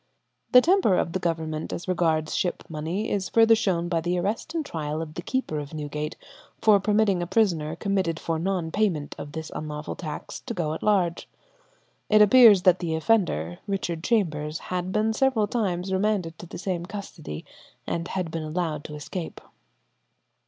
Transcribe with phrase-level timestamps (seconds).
[0.51, 4.55] The temper of the Government as regards ship money is further shown by the arrest
[4.55, 6.15] and trial of the keeper of Newgate
[6.59, 10.81] for permitting a prisoner committed for non payment of this unlawful tax to go at
[10.81, 11.27] large.
[12.09, 16.83] It appears that the offender, Richard Chambers, had been several times remanded to the same
[16.87, 17.45] custody,
[17.85, 19.39] and had been allowed to escape.